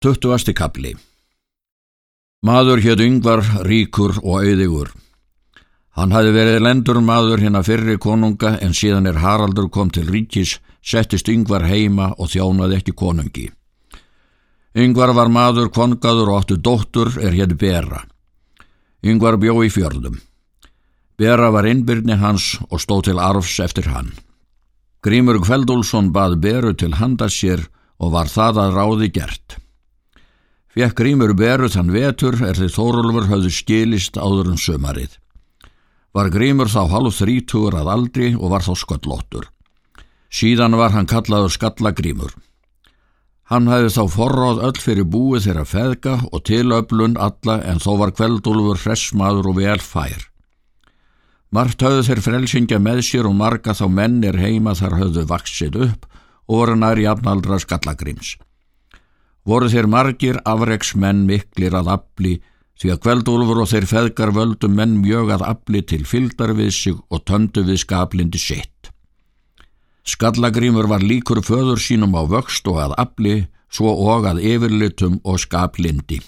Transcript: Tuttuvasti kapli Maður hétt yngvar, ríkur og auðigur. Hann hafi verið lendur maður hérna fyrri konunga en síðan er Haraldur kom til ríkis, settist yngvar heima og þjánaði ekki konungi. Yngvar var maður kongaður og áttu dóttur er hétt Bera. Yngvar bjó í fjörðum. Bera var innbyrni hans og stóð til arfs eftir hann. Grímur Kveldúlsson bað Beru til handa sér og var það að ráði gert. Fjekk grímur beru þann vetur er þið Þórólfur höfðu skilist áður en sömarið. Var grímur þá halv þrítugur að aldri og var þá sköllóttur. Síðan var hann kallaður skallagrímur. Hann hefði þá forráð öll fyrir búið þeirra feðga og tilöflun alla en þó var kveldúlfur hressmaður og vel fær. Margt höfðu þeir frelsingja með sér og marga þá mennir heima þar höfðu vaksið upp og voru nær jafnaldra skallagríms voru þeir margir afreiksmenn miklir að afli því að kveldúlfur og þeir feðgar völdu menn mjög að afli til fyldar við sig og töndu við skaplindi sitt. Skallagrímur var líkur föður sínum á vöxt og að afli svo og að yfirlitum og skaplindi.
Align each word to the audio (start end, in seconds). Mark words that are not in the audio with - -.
Tuttuvasti 0.00 0.54
kapli 0.56 0.94
Maður 2.48 2.80
hétt 2.80 3.02
yngvar, 3.04 3.42
ríkur 3.68 4.14
og 4.22 4.46
auðigur. 4.46 4.94
Hann 5.92 6.14
hafi 6.16 6.30
verið 6.32 6.56
lendur 6.64 7.02
maður 7.04 7.42
hérna 7.44 7.60
fyrri 7.60 7.98
konunga 8.00 8.54
en 8.64 8.72
síðan 8.72 9.10
er 9.10 9.20
Haraldur 9.20 9.68
kom 9.68 9.90
til 9.92 10.08
ríkis, 10.08 10.54
settist 10.80 11.28
yngvar 11.28 11.68
heima 11.68 12.14
og 12.16 12.32
þjánaði 12.32 12.80
ekki 12.80 12.96
konungi. 12.96 13.46
Yngvar 14.72 15.12
var 15.20 15.28
maður 15.28 15.68
kongaður 15.68 16.32
og 16.32 16.40
áttu 16.40 16.56
dóttur 16.56 17.12
er 17.20 17.36
hétt 17.36 17.58
Bera. 17.60 18.00
Yngvar 19.04 19.36
bjó 19.36 19.60
í 19.68 19.68
fjörðum. 19.68 20.16
Bera 21.20 21.52
var 21.52 21.68
innbyrni 21.68 22.16
hans 22.24 22.54
og 22.70 22.80
stóð 22.80 23.10
til 23.10 23.20
arfs 23.20 23.60
eftir 23.60 23.92
hann. 23.92 24.14
Grímur 25.04 25.44
Kveldúlsson 25.44 26.08
bað 26.08 26.40
Beru 26.40 26.72
til 26.72 26.96
handa 26.96 27.28
sér 27.28 27.68
og 28.00 28.16
var 28.16 28.32
það 28.32 28.64
að 28.64 28.78
ráði 28.80 29.16
gert. 29.20 29.49
Fjekk 30.70 31.00
grímur 31.00 31.32
beru 31.34 31.66
þann 31.66 31.88
vetur 31.90 32.36
er 32.46 32.54
þið 32.54 32.74
Þórólfur 32.76 33.24
höfðu 33.26 33.48
skilist 33.50 34.14
áður 34.14 34.52
en 34.52 34.60
sömarið. 34.62 35.16
Var 36.14 36.28
grímur 36.30 36.68
þá 36.70 36.84
halv 36.92 37.14
þrítugur 37.16 37.74
að 37.80 37.88
aldri 37.90 38.28
og 38.36 38.52
var 38.52 38.62
þá 38.62 38.76
sköllóttur. 38.78 39.48
Síðan 40.30 40.76
var 40.78 40.94
hann 40.94 41.10
kallaður 41.10 41.50
skallagrímur. 41.56 42.36
Hann 43.50 43.66
hefði 43.66 43.90
þá 43.96 44.04
forráð 44.14 44.60
öll 44.68 44.78
fyrir 44.78 45.08
búið 45.10 45.48
þeirra 45.48 45.64
feðga 45.66 46.12
og 46.30 46.44
tilöflun 46.46 47.16
alla 47.18 47.56
en 47.66 47.82
þó 47.82 47.90
var 48.04 48.14
kveldúlfur 48.14 48.78
hressmaður 48.84 49.48
og 49.50 49.58
vel 49.58 49.80
fær. 49.82 50.28
Margt 51.50 51.82
höfðu 51.82 52.04
þeir 52.06 52.22
frelsingja 52.22 52.78
með 52.78 53.02
sér 53.08 53.26
og 53.26 53.34
marga 53.34 53.74
þá 53.74 53.88
mennir 53.90 54.38
heima 54.38 54.76
þar 54.78 55.00
höfðu 55.00 55.26
vaksið 55.34 55.80
upp 55.88 56.06
og 56.46 56.62
voru 56.62 56.78
nær 56.78 57.02
jafnaldra 57.02 57.58
skallagríms 57.58 58.36
voru 59.46 59.68
þeir 59.72 59.88
margir 59.90 60.40
afreiksmenn 60.44 61.26
miklir 61.28 61.76
að 61.76 61.92
afli 61.96 62.34
því 62.80 62.92
að 62.94 63.02
kveldúlfur 63.04 63.62
og 63.62 63.70
þeir 63.70 63.86
feðgar 63.90 64.32
völdu 64.36 64.70
menn 64.72 64.98
mjög 65.02 65.34
að 65.36 65.46
afli 65.50 65.82
til 65.84 66.04
fyldar 66.08 66.54
við 66.56 66.72
sig 66.76 66.96
og 67.10 67.24
töndu 67.28 67.64
við 67.66 67.82
skaplindi 67.84 68.40
sitt. 68.40 68.92
Skallagrímur 70.08 70.88
var 70.88 71.04
líkur 71.04 71.42
föður 71.44 71.80
sínum 71.80 72.16
á 72.16 72.24
vöxt 72.24 72.66
og 72.72 72.80
að 72.80 72.96
afli 72.98 73.34
svo 73.70 73.92
og 73.92 74.26
að 74.26 74.40
yfirlitum 74.42 75.20
og 75.24 75.38
skaplindi. 75.44 76.20